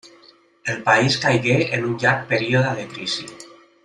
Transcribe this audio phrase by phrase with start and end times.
[0.65, 3.29] El país caigué en un llarg període de crisi.